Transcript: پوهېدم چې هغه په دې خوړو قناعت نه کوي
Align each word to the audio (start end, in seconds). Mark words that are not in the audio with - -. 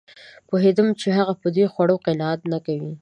پوهېدم 0.47 0.87
چې 0.99 1.07
هغه 1.17 1.33
په 1.41 1.47
دې 1.55 1.65
خوړو 1.73 1.95
قناعت 2.05 2.41
نه 2.51 2.59
کوي 2.65 2.93